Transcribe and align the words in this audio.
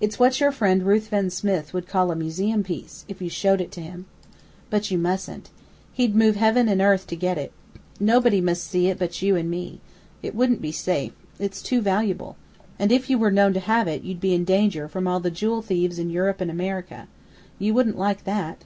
It's 0.00 0.18
what 0.18 0.40
your 0.40 0.50
friend 0.50 0.82
Ruthven 0.82 1.30
Smith 1.30 1.72
would 1.72 1.86
call 1.86 2.10
a 2.10 2.16
'museum 2.16 2.64
piece,' 2.64 3.04
if 3.06 3.22
you 3.22 3.30
showed 3.30 3.60
it 3.60 3.70
to 3.70 3.80
him. 3.80 4.06
But 4.70 4.90
you 4.90 4.98
mustn't. 4.98 5.50
He'd 5.92 6.16
move 6.16 6.34
heaven 6.34 6.68
and 6.68 6.80
earth 6.82 7.06
to 7.06 7.14
get 7.14 7.38
it! 7.38 7.52
Nobody 8.00 8.40
must 8.40 8.64
see 8.64 8.88
it 8.88 8.98
but 8.98 9.22
you 9.22 9.36
and 9.36 9.48
me. 9.48 9.80
It 10.20 10.34
wouldn't 10.34 10.62
be 10.62 10.72
safe. 10.72 11.12
It's 11.38 11.62
too 11.62 11.80
valuable. 11.80 12.34
And 12.76 12.90
if 12.90 13.08
you 13.08 13.18
were 13.18 13.30
known 13.30 13.52
to 13.52 13.60
have 13.60 13.86
it, 13.86 14.02
you'd 14.02 14.20
be 14.20 14.34
in 14.34 14.44
danger 14.44 14.88
from 14.88 15.06
all 15.06 15.20
the 15.20 15.30
jewel 15.30 15.62
thieves 15.62 16.00
in 16.00 16.10
Europe 16.10 16.40
and 16.40 16.50
America. 16.50 17.06
You 17.60 17.72
wouldn't 17.72 17.96
like 17.96 18.24
that." 18.24 18.64